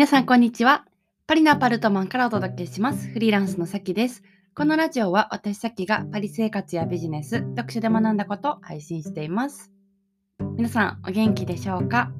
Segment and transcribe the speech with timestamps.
[0.00, 0.86] 皆さん、こんにちは。
[1.26, 3.10] パリのアパルトマンからお届けします。
[3.10, 4.22] フリーランスのさきです。
[4.54, 9.70] このラジオは私さきがパリ生活やビジネス、読書で学んだことを配信しています。
[10.56, 12.12] 皆さん、お元気でしょうか？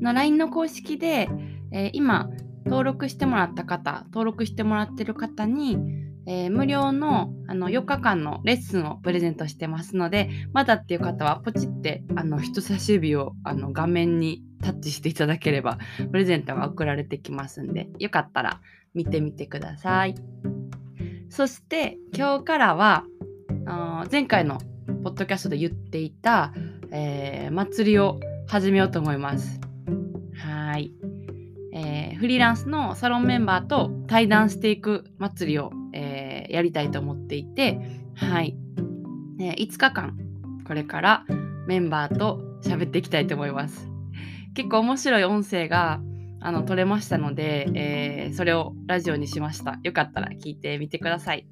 [0.00, 1.28] の ?LINE の公式で、
[1.70, 2.28] えー、今、
[2.66, 5.78] 登録してもらった方、登録してもらってる方に、
[6.26, 15.78] えー、無料のあの4日間のレッスンをプレゼントしてますので、まだっていう方はポチってあの人差し指をあの画面にタッチしていただければ
[16.10, 18.60] プレゼントが送られてきますんでよかったら
[18.94, 20.14] 見てみてください。
[21.28, 23.04] そして今日からは
[23.66, 24.58] あ前回の
[25.02, 26.52] ポッドキャストで言っていた、
[26.90, 29.60] えー、祭りを始めようと思います。
[30.36, 30.92] はい、
[31.72, 37.80] えー、フリーランスのサロンメンバーと対談していく祭りを、えー、やりたいと思っていて
[38.14, 38.56] はい、
[39.40, 40.18] えー、5日間
[40.66, 41.24] これから
[41.66, 43.91] メンバーと喋っていきたいと思います。
[44.54, 46.00] 結構面白い音声が
[46.40, 49.78] あの撮れましたので、えー、それをラジオにしました。
[49.82, 51.46] よかったら聞いてみてください。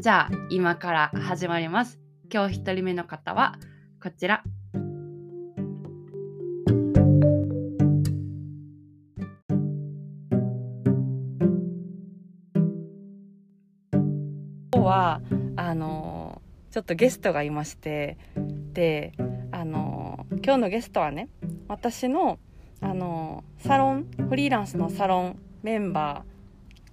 [0.00, 2.00] じゃあ今から始まります。
[2.32, 3.58] 今日1人目の方は
[4.02, 4.42] こちら。
[14.72, 15.20] 今日は
[15.56, 18.18] あのちょっとゲストがいまして
[18.72, 19.12] で
[19.52, 21.28] あの今日のゲストはね
[21.72, 22.38] 私の
[22.82, 26.22] あのサロンフリーランスのサロンメンバ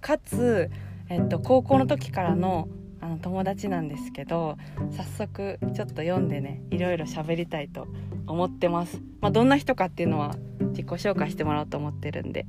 [0.00, 0.70] かつ、
[1.10, 2.66] えっと、高校の時からの
[3.02, 4.56] あの友達なんですけど
[4.96, 7.88] 早速ちょっと読んでねいろいろ喋りたいと
[8.26, 10.34] 思ってます、まあ、どんな人かっていうのは
[10.70, 12.46] 自己紹介してもらおうと思ってるんで。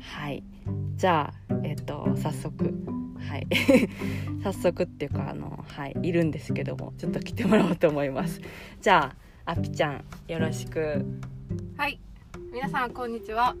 [0.00, 0.42] はい。
[0.96, 2.74] じゃあえっと早速
[3.26, 3.46] はい。
[4.44, 8.40] 早速っていうかあのはいいるんですけどもちょっと来てもらおうと思います。
[8.82, 9.14] じゃ
[9.46, 11.04] ああぴちゃんよろしく
[11.80, 11.98] はい。
[12.52, 13.56] 皆さんこんにちは。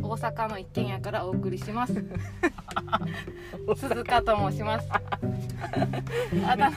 [0.00, 2.04] 大阪の一軒家からお送りします。
[3.74, 4.88] 鈴鹿と申します。
[6.46, 6.70] あだ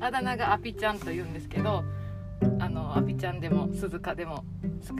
[0.00, 1.84] あだ名がアピちゃんと言うんですけど
[2.60, 4.46] あのアピちゃんでも鈴鹿でも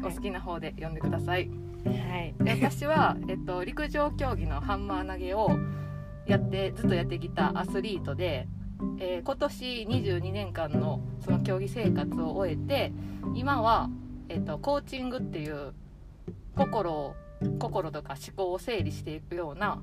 [0.03, 1.49] お好きな方で呼んでください、
[1.87, 5.59] はい、で私は、えっと、陸上競技のハンマー投げを
[6.27, 8.47] やってずっとやってきたアスリートで、
[9.00, 12.93] えー、今年22年間のその競技生活を終えて
[13.34, 13.89] 今は
[14.28, 15.72] えっと、コーチングっていう
[16.55, 17.15] 心を
[17.59, 19.81] 心とか思考を整理していくような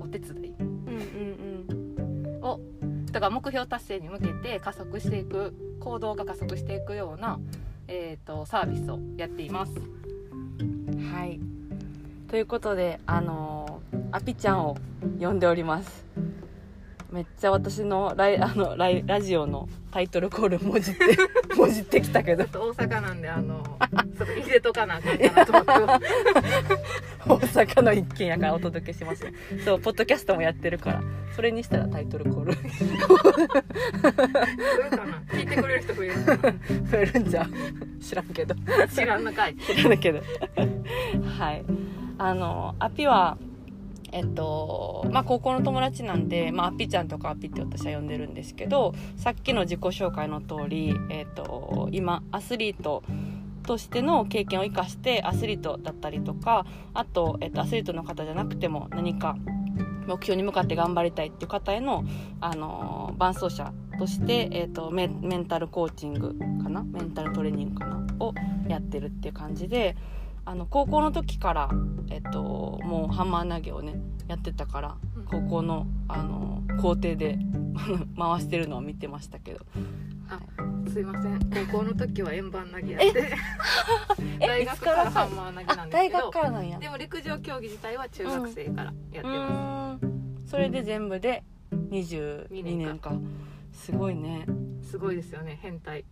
[0.00, 2.60] お手伝い、うんうんうん、を
[3.10, 7.40] だから目標達成に向けて加速していく行動が加速していくような、
[7.88, 9.72] えーと、サービスをやっています。
[11.12, 11.40] はい
[12.28, 14.76] ということであのー、アピちゃんを
[15.20, 16.04] 呼んでおります。
[17.12, 21.04] めっちゃ私のライあのライラジオのタイトルコールもじって
[21.54, 22.44] もじってきたけど。
[22.44, 23.62] 大阪なんであの
[24.16, 26.06] ちょっと入れとかなあかんかなと思って。
[27.28, 29.34] 大阪の一軒やからお届けしますね。
[29.62, 31.02] そうポッドキャストもやってるから。
[31.36, 32.54] それにしたらタイトルコール。
[35.32, 36.14] 聞いてくれる人増える。
[36.14, 37.46] 増えるんじゃ
[38.00, 38.54] 知らんけど。
[38.94, 39.56] 知らんのかい。
[39.56, 40.20] 知らんけど。
[41.38, 41.64] はい。
[42.16, 43.36] あのアピは
[44.12, 53.02] えっとまあ、高校の友達なんで、まあ、アピちゃんとかアピって私は呼んでるんですけどさっきの自己紹介の通り、えっと、今アスリート
[53.64, 59.36] としての経験を生かしてアスリートだったりとかあと、えっと、アスリートの方じゃなくても何か
[60.06, 62.04] 目標に向かって頑張りたいっていう方への、
[62.40, 66.82] あの伴走者として、えーとメンタルコーチングかな？
[66.82, 68.04] メンタルトレーニングかな？
[68.18, 68.34] を
[68.66, 69.96] やってるっていう感じで
[70.44, 71.70] あの高校の時から、
[72.10, 77.38] えっと、もうハンマー投げをねやってたから高校のあの校庭で
[78.18, 79.64] 回してるのを見てましたけど。
[80.28, 80.40] あ
[80.90, 81.38] すいません。
[81.66, 83.34] 高校の時は円盤投げやって。
[84.40, 85.90] 大学からハンマー投げなんですけど。
[85.90, 86.78] 大学からなんや？
[86.78, 93.12] でも陸上競技自体は中学生からやってます、うん、それで全部で22年か。
[93.72, 94.46] すごいね。
[94.82, 95.58] すごいですよね。
[95.62, 96.04] 変態。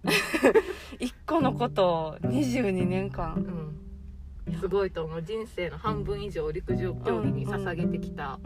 [0.98, 3.79] 一個のことを22年間、うん
[4.58, 5.22] すごいと思う。
[5.22, 8.38] 人生の半分以上陸上競技に捧げてきた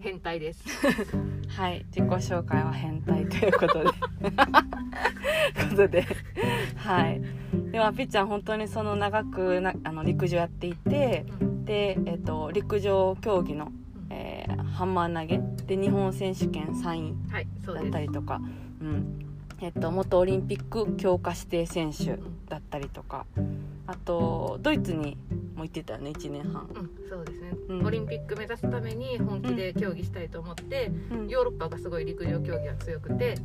[0.00, 0.64] 変態です、
[1.48, 1.84] はい。
[1.94, 3.90] 自己紹介は変態ということで。
[5.70, 6.04] ことで。
[6.76, 7.22] はい。
[7.72, 13.72] ではぴっちゃん本当にその長くなあの陸上やっていて、うん、で、えっと、陸上競技の、
[14.10, 15.40] えー、ハンマー投げ。
[15.66, 17.14] で日本選手権3位
[17.66, 19.24] だったりとか、はい、うん。
[19.60, 23.24] えっと、元オリンピック強化指定選手だったりとか、
[23.86, 25.16] あとドイツに
[25.54, 33.36] も行ってたよね1年半、うん、そうですね、うん、オリンピック目指すために本気で競技したいと思って、うん、ヨーロッパがすごい陸上競技が強くて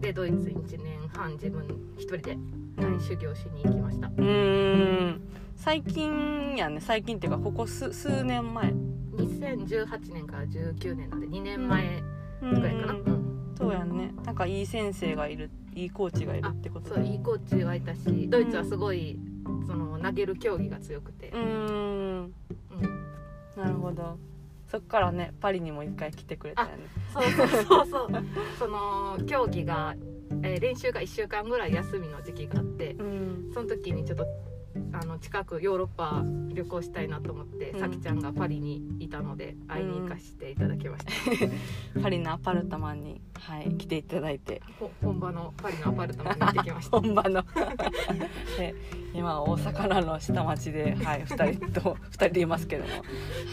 [0.00, 1.64] でドイツに1年半自分
[1.96, 4.10] 一人で、はい、修行しに行きました。
[4.16, 5.20] うん。
[5.56, 8.74] 最近やね最近っていうかここ数数年前。
[9.14, 12.02] 2018年から19年なんで2年前
[12.42, 13.54] ぐらいかな、うん。
[13.56, 14.12] そうやんね。
[14.24, 19.33] なんかいい先生がいるいいコーチがいるってことそういいコーチがいたしドイツはすごい、うん、
[19.66, 21.30] その投げる競技が強くて。
[21.30, 21.40] うん。
[21.40, 21.46] う
[22.22, 22.34] ん。
[23.56, 24.18] なるほど。
[24.68, 26.74] そっからねパリにも一回来てくれたよね。
[27.12, 27.86] そうそうそう。
[27.86, 28.10] そう
[28.58, 29.94] その競技が、
[30.42, 34.26] えー、練習が1週間ぐらい休みの時期があって、うん、その時にちょっと
[34.92, 36.22] あの近くヨーロッパ
[36.52, 41.12] 旅行したいなと思って、うん、さきちゃんがパリにいたので会いに行かせていただきました、
[41.96, 44.62] うん、パリのアパルタマンに、はい、来ていただいて。
[45.02, 47.00] 本場のパリのアパルタマンに行ってきました。
[47.00, 47.42] 本場の。
[48.58, 48.74] で
[49.14, 52.90] 今大阪の下町で、はい、2人と2人でいますけども。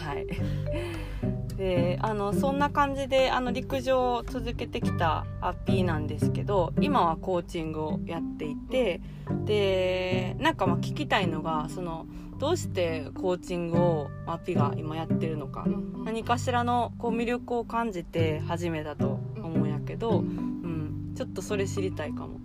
[0.00, 9.00] はいであのそんな感じであの陸上を続けてきたアッピーなんですけど今はコーチングをやっていて
[9.44, 12.06] でなんかまあ聞きたいのがその
[12.40, 15.64] どうしてコーチングをアッピーが今やってるのか
[16.04, 22.40] 何かしらのこう魅力を感じて始めたと思うんやけど、うん、ちょっとそれ知りたいかも。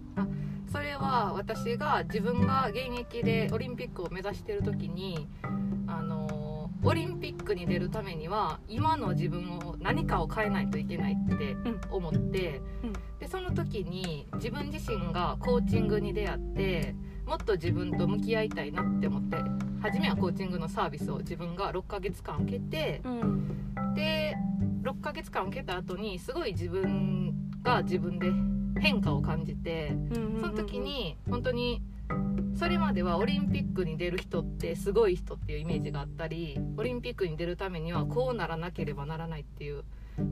[0.71, 5.27] それは私が自分が現役でオリンピックを目指してる時に
[5.87, 6.16] あの
[6.87, 11.57] オリンピックに出るためには今の自分を何かを変えないといけないって
[11.91, 12.89] 思って、うん。
[12.89, 16.95] うん、でその時に自分自身がコーチングに出会って
[17.25, 19.35] もっと自分と向き合いたいなって思って
[19.81, 24.37] 初めはコーチングのサービスを自分が6ヶ月間受けて、うん、で
[24.83, 28.31] 6ヶ月間受けた後にすごい自分が自分で
[28.79, 29.93] 変化を感じて、
[30.39, 31.81] その時に本当に
[32.57, 39.83] それまではオリンピックに出る人ってすごい人っていうイメージがあったりオリンピックに出るためにはこうならなければならないっていう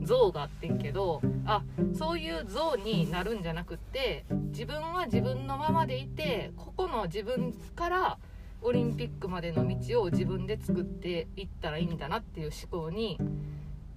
[0.02, 1.62] 像があってんけどあ
[1.96, 8.18] そういう像になるんじゃなくって自分は自分のままでいてここの自分から
[8.62, 13.18] オリンピックまでの道を自分で作っていったらいいんだなっていう思考に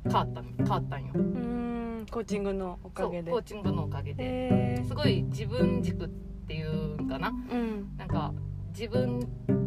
[0.03, 1.13] 変わった変わったんよ。
[1.15, 3.31] うんコーチングのおかげで。
[3.31, 4.83] コーチングのおかげで。
[4.87, 6.09] すごい自分軸
[6.49, 8.33] っていうんかな、うん、なんか
[8.69, 9.19] 自分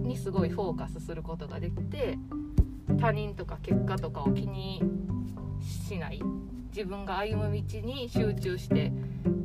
[0.03, 2.19] にすごいフォーカスすることができて
[3.01, 4.83] 他人とか結果とかを気に
[5.87, 6.21] しない。
[6.75, 8.91] 自分が歩む道に集中して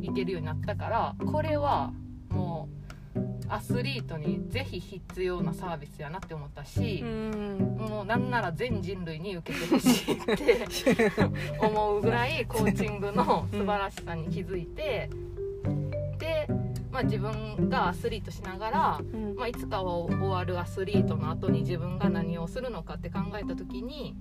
[0.01, 1.91] いけるようになったからこれは
[2.29, 2.69] も
[3.15, 3.19] う
[3.49, 11.11] アスリートにぜひ必要なサービスやなって思ったし、うん、もうなんなら全人類に受けてほしいって
[11.59, 15.09] 思うぐらいコーチングの素晴らしさに気づいて。
[16.97, 24.15] まあ、自分がアスリートしながら、うん、まあ、いつかは終わるアスリートの後に自分が何をするのかって考えた時に、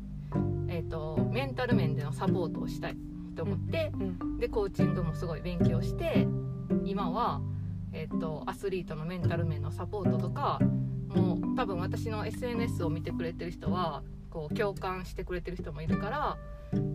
[0.69, 2.97] えーと、メンタル面でのサポートをしたい
[3.35, 6.27] と思って、うん、でコーチングもすごい勉強して
[6.85, 7.41] 今は、
[7.95, 10.59] えーと、アスリートのメンタル面のサポートとか
[11.09, 16.37] もう多分私の SNS を見てくれてる人はこう共感してくれてる人もいるから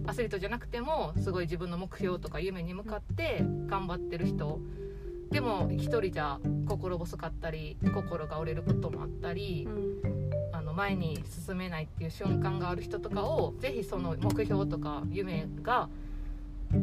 [0.06, 4.60] アスリートじゃなくてもすごい自分の目標とか夢に向かって頑張ってる人
[5.32, 15.90] でも一人じゃ心細かったり心が折れることもあったり、うん、あの前に進めないっていう瞬間がある人とかをぜひその目標とか夢が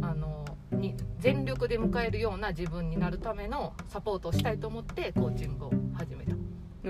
[0.01, 6.35] あのに全力で迎えるような自分になるためのサポートをしたいと思ってコーチングを始めた。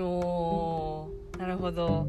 [0.01, 2.07] おなるほど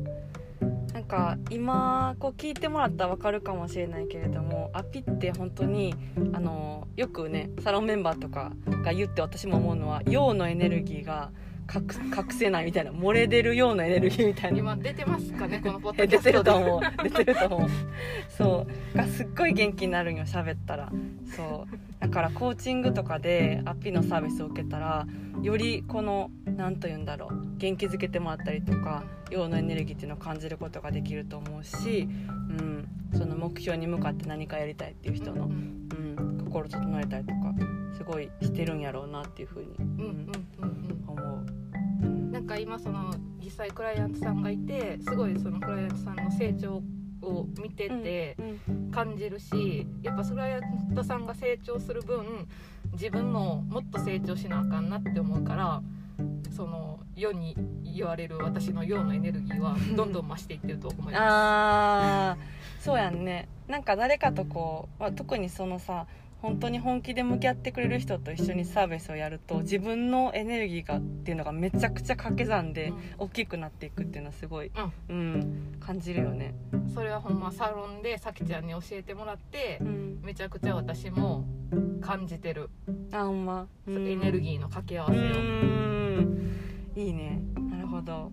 [0.92, 5.94] なんか今こう聞いてもらったら分かるかもしれないけれどもアピって本当に
[6.32, 8.52] あのよくねサロンメンバーとか
[8.84, 11.30] が言って私も思うのは陽のエネルギーが
[11.72, 14.58] 隠隠せないみたいな漏れ出るようなエネルギーみたいな。
[14.58, 16.80] 今出てますかねこのポッドキャスト 出てると思う。
[17.04, 17.68] 出てると思う。
[18.28, 18.96] そう。
[18.96, 20.90] がすっごい元気になるんよ喋ったら。
[21.36, 22.00] そう。
[22.00, 25.06] だからコーチングとかでアッピのサービスを受けたら
[25.42, 37.54] よりこの何と言うんだろう元気づけてもらったりとか陽のエネルギーっていうのを感じることができると思うし、うん、その目標に向かって何かやりたいっていう人の、うん、心整えたりとか
[37.98, 40.32] すごいしてるんやろうなっていうふうに、うん
[41.06, 42.32] 思う。
[42.32, 43.14] なんか今その
[43.44, 46.82] 実際クライアントさんがいてすごいそのクライアントさんの成長
[47.22, 48.36] を見てて
[48.90, 52.48] 感じるし、やっぱクライアントさんが成長する分
[52.92, 55.82] 自分ももっと成長しなあかんなって思うから
[56.54, 61.16] その世に言われる私の陽のエネルギーは どんどん増していってると思います。
[61.18, 62.36] あ
[62.78, 63.48] そうやんね。
[63.68, 66.06] なんか誰かとこう、まあ、特にそのさ
[66.42, 74.70] 本当に本気で向き合ってくれる人と一緒にサービスをやると自分のエネルギーがっていうのがめちゃくちゃ掛け算で大きくなっていくっていうのはすごい、
[75.08, 76.54] うん、うん、感じるよね。
[76.94, 81.44] それはほんまサロンでさきちゃんに教えてもらって、うん、めちゃくちゃ私も
[82.00, 82.70] 感じてる。
[83.12, 85.89] あほんま、うん、エネルギーの掛け合わせを
[86.96, 87.42] いいね。
[87.70, 88.32] なるほど。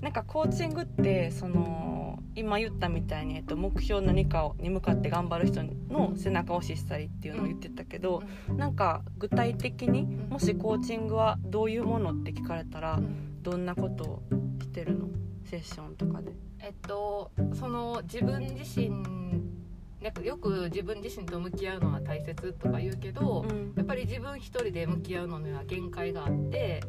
[0.00, 12.98] なんかコーチングってその今言ったみたいに、えっと、目標何かに向かって頑張る人の背中を押ししたりっていうのを言ってたけど、うん、なんか具体的にもしコーチングはどういうものって聞かれたら
[13.42, 14.22] どんなことを
[14.60, 15.08] してるの？
[15.44, 16.32] セッションとかで。
[16.60, 18.90] えっとその自分自身
[20.02, 26.82] なんかよく自分自身と向き合うのは大切とか言うけど、うん、やっぱり自分一人で向き合うのには限界があって、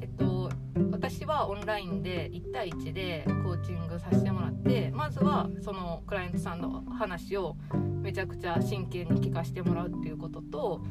[0.00, 0.50] えっと、
[0.90, 7.56] 私はオンラインで1対1でコーチングさせてもらってまずはそのクライアントさんの話を
[8.02, 10.82] めちゃくちゃ真剣に聞かせてもらうっていうことと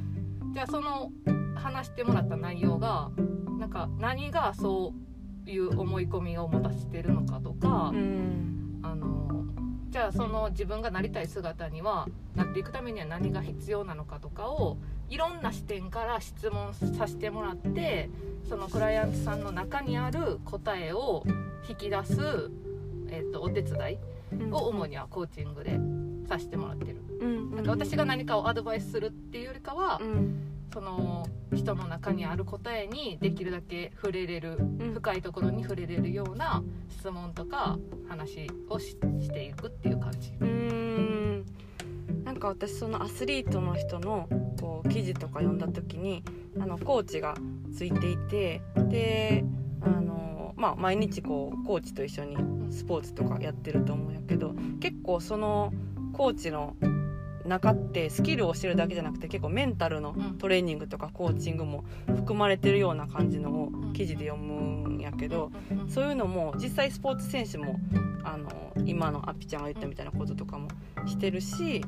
[0.54, 1.12] じゃあその
[1.56, 3.12] 話してもらった内容が
[3.60, 4.94] なんか何がそ
[5.46, 9.27] ういう思い込みを持たせてるのかとか、うん、あの
[9.90, 14.78] じゃあその自分がなりたい姿にはなっていくためには何が必要なのかとかを
[15.10, 18.10] いろんな視点から質問させてもらって
[18.50, 21.24] そのクライアントさんの中にある答えを
[21.70, 22.52] 引き出す、
[23.10, 23.98] えーと、お手伝い
[24.52, 25.80] を主にはコーチングで
[26.28, 26.98] させてもらってる。
[27.56, 30.00] なんか私が何かをアドバイスするっていうよりかは、
[30.74, 34.58] その人の中にある答えにできるだけ触れれる、
[34.94, 38.96] 深いところに触れれるような質問とか話をし
[39.32, 40.34] ていくっていう感じ。
[40.40, 41.46] うん
[42.24, 44.28] なんか私そのアスリートの人の
[44.60, 46.24] こう記事とか読んだ時に
[46.60, 47.36] あのコーチが
[47.74, 49.46] ついていてで
[49.82, 52.38] あの、まあ、毎日こうコーチと一緒に
[52.70, 55.74] スポーツとかやってると思うんやけど結構その
[56.12, 56.76] コーチの
[57.48, 65.52] 中ってスキルを教えるだけじゃなくて結構メンタルのトレーニングとかコーチングも含まれてるような感じのを記事で読むんやけど
[65.88, 67.80] そういうのも実際スポーツ選手も
[68.24, 68.50] あの
[68.86, 70.68] 今のアピちゃんが言ったみたいなこととかも
[71.06, 71.84] してるし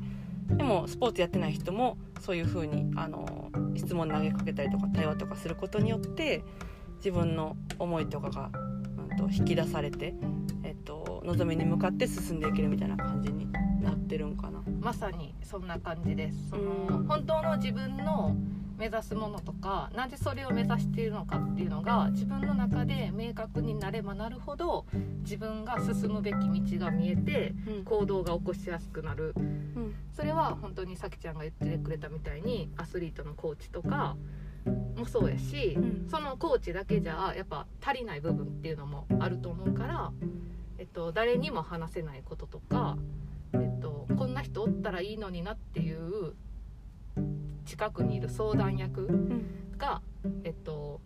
[0.48, 6.42] でもスポーツやってない人もそういう風にあに質問投げかけたりとか対話とかすることによって
[6.96, 8.50] 自分の思いとかが、
[9.10, 10.14] うん、と引き出されて、
[10.64, 13.46] えっと、望みに向かって進んでいけるみたいな感じに
[13.80, 14.62] なってるんかな。
[14.80, 16.50] まさにそんな感じです。
[16.50, 18.36] その本当の自分の
[18.80, 24.86] 目指すものとかなぜそれを目指しているのかっていうのが自分の中で明確になればなるほど
[25.22, 26.36] 自分が進むべき
[26.78, 27.52] 道が見えて
[27.84, 34.16] 行動が起こしやすくなる、うん、それは本当にさきちゃんが言ってくれたみたいにアスリートのコーチとか
[34.96, 40.10] もそうやし、うん、そのコーチだけじゃやっぱ足りない部分っていうのもあると思うから、
[40.78, 43.10] えっと、誰にも話せないこととか、えっと、
[44.16, 46.34] こんな人おったらいいのになっていう
[47.64, 49.08] 近くにいる相談役
[49.76, 50.02] が、
[50.44, 51.00] えっと、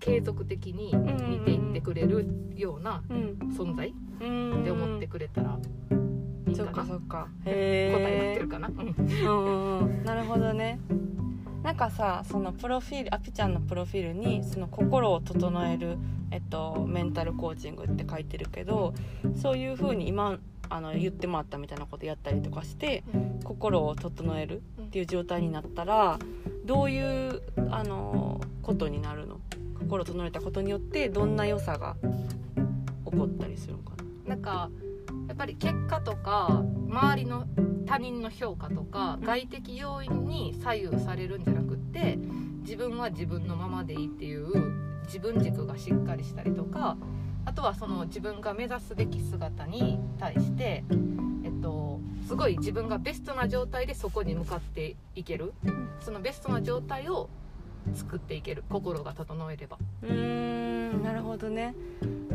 [0.00, 5.58] 継続的に見ていってくれるような存在って思ってくれたら
[6.48, 6.64] いいかな。
[6.64, 6.86] そっか。
[6.86, 8.68] そっか答えってるかな。
[8.68, 10.80] うん、なるほどね。
[11.62, 15.98] なんかさそのプロフィールアピちゃんのプロフィールにその心を整える、
[16.30, 18.94] えっと、メンタルコーチングって書いてるけど
[19.34, 20.38] そういう風に今
[20.70, 23.04] あの言ってもらったみたいなことやったりとかして、
[23.44, 26.18] 心を整えるっていう状態になったら
[26.64, 29.40] どういうあのことになるの？
[29.78, 31.96] 心整えたことによってどんな良さが
[33.04, 33.92] 起こったりするのか
[34.26, 34.34] な？
[34.34, 34.70] なんか
[35.28, 37.46] やっぱり結果とか周りの
[37.86, 42.18] 他人の評価とか外的要因に左右されるんじゃなくって
[42.60, 44.52] 自分は自分のままでいいっていう
[45.06, 46.98] 自分軸がしっかりしたりとか
[47.48, 50.84] あとはその自分が目指すべき姿に対して、
[51.44, 55.54] えっと、すごい自分がベストな状態でそこに向かっていける。
[56.00, 57.30] そのベストな状態を
[57.94, 58.64] 作っていける。
[58.68, 59.78] 心が整えれば。
[60.02, 61.74] うーんなるほどね。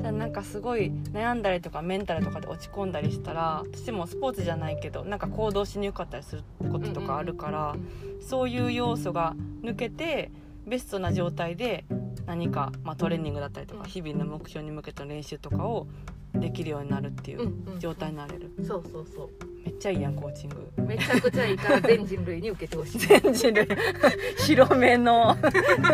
[0.02, 7.76] じゃあなんかすごい悩んだりとかメンタルとかで落ち込んだりしたら私もスポーツじゃないけどなんか行動しにくかったりすることとかあるから、
[8.20, 10.32] そういう要素が抜けて
[10.66, 11.86] ベストな状態で
[12.26, 15.88] 何か、まあ、トレーニングだったりとか日々の目標に向けた練習とかを
[16.34, 19.30] できるようになるっていう状態になれる、うんうん、そうそうそう。
[19.64, 20.72] めっちゃいいやんコーチング。
[20.84, 22.98] めちゃくちゃいいから 全人類に受けてほしい。
[23.00, 23.68] 全人類。
[24.46, 25.38] 広めの。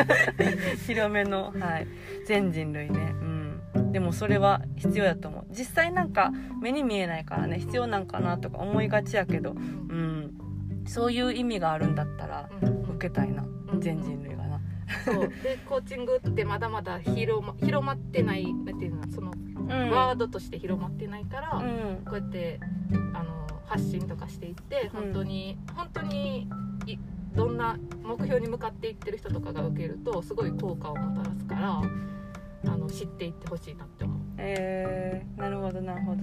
[0.87, 1.53] 広めの。
[1.59, 1.87] はい。
[2.25, 3.13] 全人類ね。
[3.75, 3.91] うん。
[3.91, 5.45] でもそれは必要だと思う。
[5.51, 6.31] 実際なんか
[6.61, 10.33] 目に見えないからね必要なんかなとか思いがちやけどうん。
[10.87, 12.49] そういう意味があるんだったら
[12.95, 13.45] 受けたいな、
[13.77, 14.35] 全人類
[15.05, 15.29] そう。
[15.43, 19.31] でコーチングってまだまだ広ま広まってないなんていうのその、
[19.91, 22.59] ワードとして広まってないから、うん、こうやって
[23.13, 26.47] あの発信とかしていって本当に、うん、本当に
[27.35, 31.81] どんな目標に向かっていってる人とかが受けるとすごい効果をもたらすから
[32.65, 34.17] あの知っていってほしいなって思う。
[34.37, 36.21] えー、なるほどなるほど。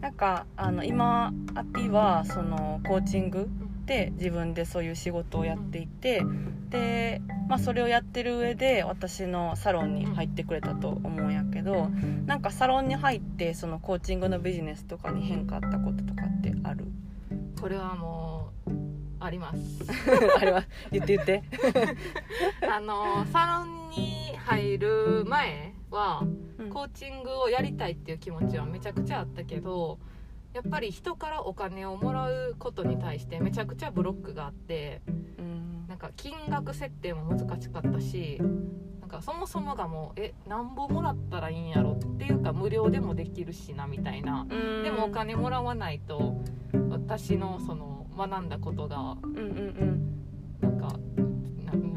[0.00, 3.48] なんかあの今アピはそのコーチング
[3.86, 6.22] で自分でそういう仕事をやっていて
[6.70, 11.88] で、まあ、それをやってる上で私のサロンに入ってくれたと思うんやけど
[12.26, 16.86] なんかサロンに入ってそのコーチングのビジネスとかに変化あったこととかってある？
[17.60, 18.70] これはもう
[19.20, 19.58] あります。
[20.36, 21.42] あれは言って言って。
[22.70, 26.22] あのサロンに入る前は
[26.58, 26.70] うん。
[26.70, 29.98] コーチングをやりたいっていう気持ちはめちゃくちゃあったけど
[30.54, 35.02] やっぱり人からお金をもらうことに対してめちゃくちゃブロックがあって
[35.36, 35.86] うん。
[35.88, 38.40] なんか金額設定も難しかったし
[39.00, 44.46] なんかそもそもがもうえなんぼもらったらいいんやろっていうか無料でもできるしなみたいな。
[44.84, 46.40] でもお金もらわないと
[46.88, 49.46] 私のその学んだことがうんうん
[50.62, 50.66] うん。
[50.66, 50.96] なんか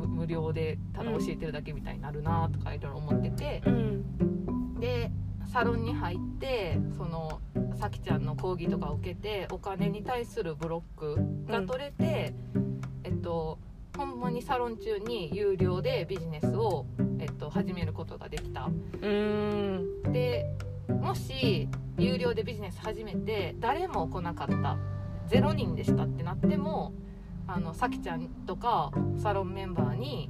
[0.08, 3.62] 無料でただ教えてるだけみたいになるなとかいろいろ思ってて。
[3.68, 4.80] うん。
[4.80, 5.12] で
[5.48, 7.40] サロンに入ってその
[7.80, 11.18] さきちゃんの講義とかを受けてお金に対するブロック
[11.52, 12.34] が取れて、
[13.04, 13.60] えっと
[13.98, 16.86] ほんまにサロン中に有料でビジネスを、
[17.20, 18.70] えっと、始めることができた。
[19.02, 20.46] うんで
[20.88, 24.78] もし有料でビジネス始めて誰も来なかった
[25.30, 26.94] 0人でしたってなっても
[27.48, 30.30] あのさきちゃんとかサロンメンバーに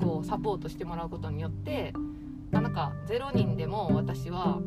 [0.00, 1.98] こうサポートしてもらうことによってあ
[2.50, 4.60] なんか0人でも私は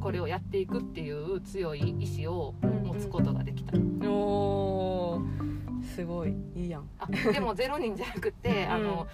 [0.00, 3.76] これをやっていくっていう強い意志を持つことができた、
[4.08, 5.44] おー
[5.94, 6.34] すごい。
[6.56, 6.88] いいやん。
[6.98, 9.06] あでも0人じゃなくて、あの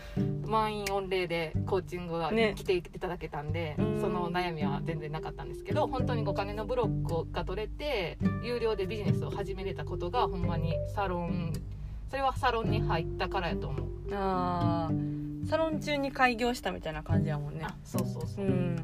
[0.46, 2.54] 満員御礼でコーチングがね。
[2.56, 4.00] 来ていただけたんで、うん。
[4.00, 11.52] その悩みは全然なかったんですけど本当にお金のブロックが取れて有料でビジネスを始めれたことがほんまにサロン
[12.08, 13.88] それはサロンに入ったからやと思う。
[14.12, 17.60] あーサロン中に開業したみたいな感じやもんね。
[17.64, 18.44] あそうそうそう。
[18.44, 18.76] う、ん。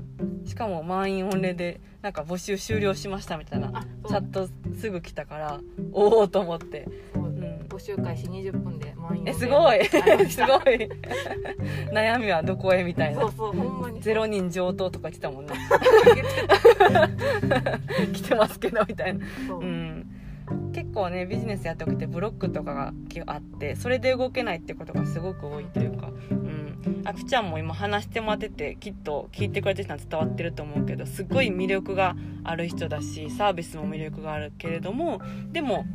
[0.44, 3.70] しかも満員御礼でなんか募集終了しましたみたいな。
[3.74, 4.20] あチそう。
[4.20, 5.60] ャットすぐ来たから
[5.92, 7.24] おおと思って、そう。
[7.24, 9.30] うん、募集開始20分で満員御礼。
[9.30, 9.80] えすごい。
[9.80, 9.82] あ
[10.16, 10.88] りましすたごい。
[11.92, 13.20] 悩みはどこへみたいな。
[13.20, 14.00] そうそうほんまに。
[14.00, 15.52] ゼロ人上等とか来たもんね。
[18.12, 19.24] 来てますけどみたいな。
[19.46, 19.60] そう。
[19.60, 20.06] うん。
[20.72, 22.92] 結構ねビジネスやっておきてブロックとかが
[23.26, 26.45] あってそれで動けないってことがすごく多いというか、うん、
[27.04, 35.20] あきちゃんも今話してもらっててきっと聞いてくれてる人は伝わってると思うけどすっごい魅力がある人だしサービスも魅力があるけれども
[35.52, 35.86] でも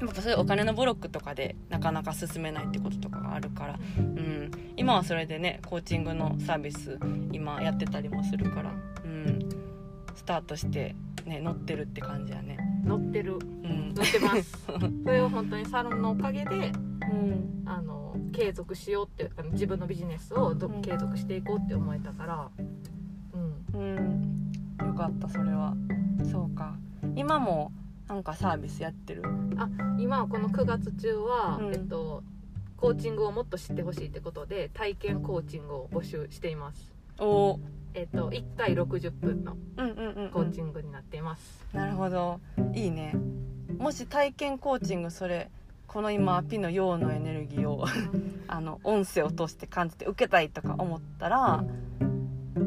[0.00, 6.98] やっぱそういうお金のブロックとかでなかなか進めないってこととかがあるから、うん、今はそれでねコーチングのサービス
[7.32, 8.72] 今やってたりもするから、
[9.04, 9.48] うん、
[10.14, 10.94] スタートして、
[11.26, 12.58] ね、乗ってるって感じやね。
[12.84, 13.34] 乗ってる。
[13.34, 13.94] うん。
[13.94, 14.64] 乗ってます。
[15.04, 17.62] それを本当にサロンのおかげでうん。
[17.66, 17.93] あの
[18.34, 22.48] 継続しようってあの自分のビジネスを継続していこうって思えたから。
[23.32, 23.54] うん。
[23.74, 25.74] うん、よかったそれは。
[26.30, 26.74] そうか。
[27.14, 27.72] 今も
[28.08, 29.22] なんかサービスやってる？
[29.98, 31.72] 今はこの9月中は、うん。
[31.72, 32.22] えっと
[32.76, 36.92] コーチングをもっと知ってほしいってことで体験コーチングを募集しています。
[37.18, 37.58] お。
[37.94, 39.56] えっと1回60分の
[40.32, 42.40] コーチングになっています、なるほど。
[42.74, 43.14] いいね。
[43.78, 45.48] もし体験コーチングそれ
[45.86, 47.86] この今ピの陽のエネルギーを
[48.48, 51.64] あの音声を通して感じて受けたいとか思ったら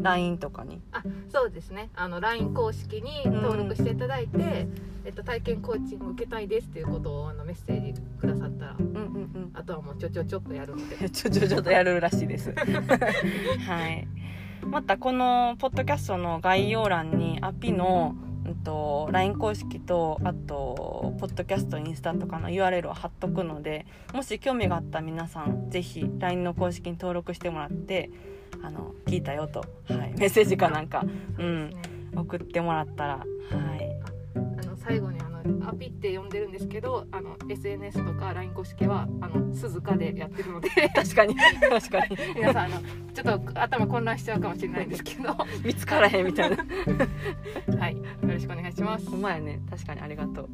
[0.01, 0.81] LINE とかに。
[0.91, 1.89] あそうですね。
[1.95, 4.67] あの LINE 公式に登録していただいて、
[5.05, 10.95] えっと、体験コーチング受けたいですっていうことをあのメッセージくださったらうんうんあとはもうちょちょちょっとやるので。
[10.95, 12.53] う んちょちょちょっとやるらしいです。
[13.67, 14.07] はい。
[14.65, 18.15] またこのポッドキャストの概要欄にアピの
[18.47, 28.09] うんと LINE 公式とあとポッドキャストインスタとかの URL を貼っとくのでもし興味があった皆さんぜひ LINE の公式に登録してもらって
[28.63, 31.81] あの聞いたよと、はい、メッセージかなんかそうですね、
[32.15, 33.27] 送ってもらったらはい。
[34.35, 35.19] あの最後に
[35.67, 40.69] アピって呼んでるんですけどあの SNS とか LINE 公式はあの鈴鹿でやってるので。
[40.93, 41.35] 確かに。
[41.35, 42.17] 確かに。
[42.35, 42.81] 皆さんあの
[43.13, 45.29] ちょっと頭混乱しちゃうかもしれないんですけど。
[45.29, 46.57] は見つからへんみたいな。
[47.89, 47.95] い。
[47.95, 49.09] よろしくお願いします。
[49.09, 49.59] ほんまやね。
[49.69, 50.49] 確かにありがとう。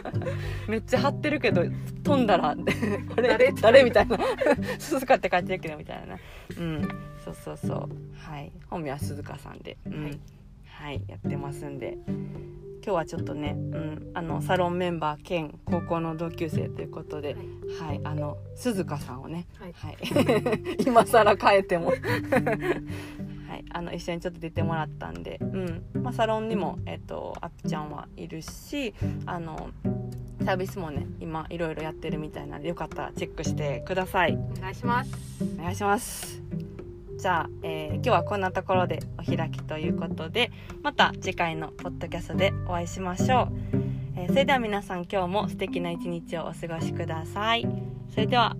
[0.70, 1.64] めっちゃ張ってるけど
[2.02, 3.52] 飛んだらあれ誰？
[3.52, 4.18] 誰みたいな。
[4.78, 6.16] 鈴鹿って書いてるけどみたいな。
[6.58, 6.82] うん。
[7.24, 7.88] そうそうそう。
[8.16, 8.52] はい。
[8.68, 9.76] 本名は鈴鹿さんで。
[9.86, 10.04] うん。
[10.04, 10.20] はい
[10.80, 11.98] はい、やってますんで。
[12.82, 17.36] 今日はちょっとね、うん、あのサロンメンバー兼高校の同級生ということで、
[17.78, 19.74] はい、あの鈴鹿さんをね、はい。
[19.74, 19.96] はい、
[20.86, 21.88] 今更変えても。
[21.92, 25.84] はい、あの一緒にちょっと出てもらったんで、うん。
[26.02, 28.94] まあ、サロンにも、えっとアップちゃんはいるし
[29.26, 29.68] あの
[30.44, 34.38] サービスもね今いろいろやってるみたいなのでよかったらチェックしてください。
[34.56, 35.10] お願いします。
[35.58, 36.69] お願いします
[37.20, 40.50] じゃあ、えー今日はこんなところでお開きということで
[40.82, 43.48] また次回のポッドキャストでお会いしましょう、
[44.16, 47.66] えーそれでは皆さん今日も素敵な一日をお過ごしください。
[48.12, 48.56] それでは